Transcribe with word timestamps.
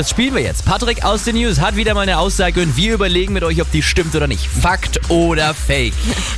Das 0.00 0.08
spielen 0.08 0.34
wir 0.34 0.40
jetzt. 0.40 0.64
Patrick 0.64 1.04
aus 1.04 1.24
den 1.24 1.36
News 1.36 1.60
hat 1.60 1.76
wieder 1.76 1.92
mal 1.92 2.00
eine 2.00 2.16
Aussage 2.16 2.62
und 2.62 2.74
wir 2.74 2.94
überlegen 2.94 3.34
mit 3.34 3.44
euch, 3.44 3.60
ob 3.60 3.70
die 3.70 3.82
stimmt 3.82 4.14
oder 4.14 4.26
nicht. 4.26 4.46
Fakt 4.46 4.98
oder 5.10 5.52
Fake. 5.52 5.92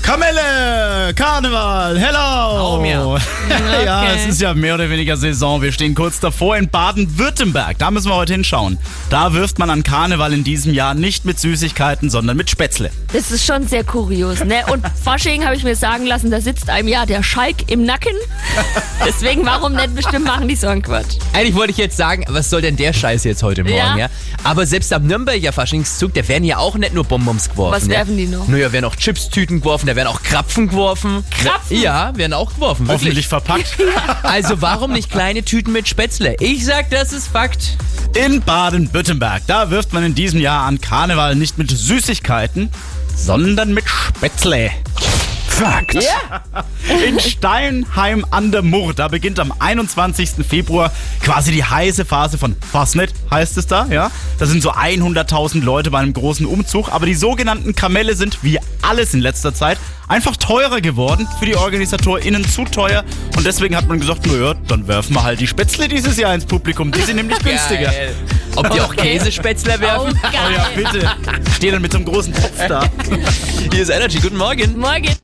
Kamelle, 0.00 1.12
Karneval, 1.12 1.98
hello! 1.98 2.18
Hau 2.18 2.80
mir. 2.80 3.18
ja, 3.84 4.12
es 4.14 4.26
ist 4.26 4.40
ja 4.40 4.54
mehr 4.54 4.76
oder 4.76 4.88
weniger 4.88 5.16
Saison. 5.16 5.60
Wir 5.60 5.72
stehen 5.72 5.96
kurz 5.96 6.20
davor 6.20 6.56
in 6.56 6.68
Baden-Württemberg. 6.68 7.78
Da 7.78 7.90
müssen 7.90 8.08
wir 8.10 8.14
heute 8.14 8.34
hinschauen. 8.34 8.78
Da 9.10 9.32
wirft 9.32 9.58
man 9.58 9.70
an 9.70 9.82
Karneval 9.82 10.32
in 10.32 10.44
diesem 10.44 10.72
Jahr 10.72 10.94
nicht 10.94 11.24
mit 11.24 11.40
Süßigkeiten, 11.40 12.10
sondern 12.10 12.36
mit 12.36 12.50
Spätzle. 12.50 12.92
Das 13.12 13.32
ist 13.32 13.44
schon 13.44 13.66
sehr 13.66 13.82
kurios, 13.82 14.44
ne? 14.44 14.66
Und 14.70 14.86
Fasching 15.02 15.44
habe 15.44 15.56
ich 15.56 15.64
mir 15.64 15.74
sagen 15.74 16.06
lassen, 16.06 16.30
da 16.30 16.40
sitzt 16.40 16.70
einem 16.70 16.86
ja 16.86 17.06
der 17.06 17.24
Schalk 17.24 17.72
im 17.72 17.84
Nacken. 17.84 18.14
Deswegen, 19.04 19.44
warum 19.44 19.72
nicht 19.72 19.96
bestimmt 19.96 20.26
machen 20.26 20.46
die 20.46 20.54
so 20.54 20.68
einen 20.68 20.82
Quatsch? 20.82 21.16
Eigentlich 21.32 21.56
wollte 21.56 21.72
ich 21.72 21.78
jetzt 21.78 21.96
sagen, 21.96 22.24
was 22.28 22.50
soll 22.50 22.62
denn 22.62 22.76
der 22.76 22.92
Scheiß 22.92 23.24
jetzt 23.24 23.42
heute 23.42 23.47
Morgen, 23.56 23.68
ja? 23.76 23.96
Ja. 23.96 24.08
Aber 24.44 24.66
selbst 24.66 24.92
am 24.92 25.06
Nürnberger 25.06 25.52
Faschingszug, 25.52 26.14
da 26.14 26.26
werden 26.28 26.44
ja 26.44 26.58
auch 26.58 26.76
nicht 26.76 26.94
nur 26.94 27.04
Bonbons 27.04 27.50
geworfen. 27.50 27.76
Was 27.76 27.88
werfen 27.88 28.16
die 28.16 28.26
noch? 28.26 28.46
Naja, 28.48 28.72
werden 28.72 28.84
auch 28.84 28.96
Chipstüten 28.96 29.60
geworfen, 29.60 29.86
da 29.86 29.96
werden 29.96 30.08
auch 30.08 30.22
Krapfen 30.22 30.68
geworfen. 30.68 31.24
Krapfen? 31.30 31.80
Ja, 31.80 32.16
werden 32.16 32.32
auch 32.32 32.54
geworfen, 32.54 32.86
wirklich. 32.86 33.08
Hoffentlich 33.08 33.28
verpackt. 33.28 33.76
Also 34.22 34.60
warum 34.60 34.92
nicht 34.92 35.10
kleine 35.10 35.42
Tüten 35.42 35.72
mit 35.72 35.88
Spätzle? 35.88 36.36
Ich 36.40 36.64
sag, 36.64 36.90
das 36.90 37.12
ist 37.12 37.28
Fakt. 37.28 37.76
In 38.14 38.42
Baden-Württemberg, 38.42 39.42
da 39.46 39.70
wirft 39.70 39.92
man 39.92 40.04
in 40.04 40.14
diesem 40.14 40.40
Jahr 40.40 40.66
an 40.66 40.80
Karneval 40.80 41.34
nicht 41.34 41.58
mit 41.58 41.70
Süßigkeiten, 41.70 42.70
sondern 43.16 43.74
mit 43.74 43.84
Spätzle. 43.88 44.70
Fakt. 45.58 45.96
In 47.06 47.18
Steinheim 47.18 48.24
an 48.30 48.52
der 48.52 48.62
Murr, 48.62 48.94
da 48.94 49.08
beginnt 49.08 49.40
am 49.40 49.52
21. 49.58 50.46
Februar 50.48 50.92
quasi 51.20 51.50
die 51.52 51.64
heiße 51.64 52.04
Phase 52.04 52.38
von 52.38 52.54
Fastnet, 52.60 53.12
heißt 53.30 53.56
es 53.58 53.66
da, 53.66 53.86
ja. 53.90 54.10
Da 54.38 54.46
sind 54.46 54.62
so 54.62 54.72
100.000 54.72 55.62
Leute 55.64 55.90
bei 55.90 55.98
einem 55.98 56.12
großen 56.12 56.46
Umzug, 56.46 56.92
aber 56.92 57.06
die 57.06 57.14
sogenannten 57.14 57.74
Kamelle 57.74 58.14
sind, 58.14 58.38
wie 58.42 58.58
alles 58.82 59.14
in 59.14 59.20
letzter 59.20 59.52
Zeit, 59.52 59.78
einfach 60.06 60.36
teurer 60.36 60.80
geworden, 60.80 61.26
für 61.38 61.46
die 61.46 61.56
OrganisatorInnen 61.56 62.48
zu 62.48 62.64
teuer 62.64 63.04
und 63.36 63.44
deswegen 63.44 63.76
hat 63.76 63.88
man 63.88 63.98
gesagt, 64.00 64.26
naja, 64.26 64.54
dann 64.68 64.86
werfen 64.88 65.14
wir 65.14 65.22
halt 65.24 65.40
die 65.40 65.46
Spätzle 65.46 65.88
dieses 65.88 66.16
Jahr 66.16 66.34
ins 66.34 66.46
Publikum, 66.46 66.92
die 66.92 67.02
sind 67.02 67.16
nämlich 67.16 67.38
günstiger. 67.44 67.90
Geil. 67.90 68.14
Ob 68.56 68.70
die 68.70 68.80
auch 68.80 68.94
Käsespätzle 68.96 69.78
werfen? 69.80 70.18
Oh, 70.22 70.28
Oh 70.28 70.50
ja, 70.52 70.66
bitte. 70.74 71.10
Steh 71.56 71.70
dann 71.70 71.82
mit 71.82 71.92
so 71.92 71.98
einem 71.98 72.06
großen 72.06 72.32
Topf 72.32 72.66
da. 72.66 72.84
Hier 73.72 73.82
ist 73.82 73.90
Energy, 73.90 74.18
guten 74.18 74.36
Morgen. 74.36 74.78
Morgen. 74.78 75.08